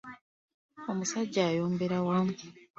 [0.91, 2.17] Omusajja oyoabeera wa?